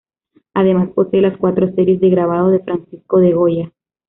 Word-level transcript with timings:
Además 0.55 0.89
posee 0.95 1.21
las 1.21 1.37
cuatro 1.37 1.71
series 1.75 2.01
de 2.01 2.09
grabados 2.09 2.51
de 2.53 2.59
Francisco 2.61 3.19
de 3.19 3.33
Goya. 3.33 3.71